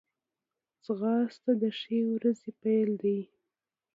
ځغاسته 0.85 1.51
د 1.61 1.63
ښې 1.79 1.99
ورځې 2.13 2.51
پیل 2.61 2.89
دی 3.01 3.19